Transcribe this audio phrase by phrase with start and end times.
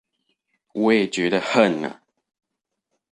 [0.73, 2.01] 我也覺得恨啊